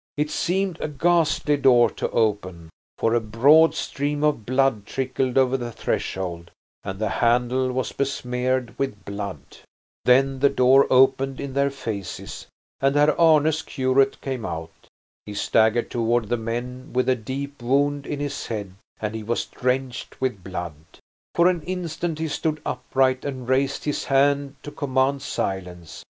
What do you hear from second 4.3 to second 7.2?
blood trickled over the threshold and the